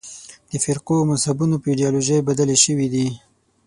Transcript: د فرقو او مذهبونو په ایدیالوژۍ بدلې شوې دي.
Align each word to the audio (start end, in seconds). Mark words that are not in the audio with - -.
د 0.49 0.51
فرقو 0.63 0.93
او 0.99 1.05
مذهبونو 1.11 1.55
په 1.61 1.67
ایدیالوژۍ 1.71 2.19
بدلې 2.27 2.57
شوې 2.63 2.87
دي. 2.93 3.07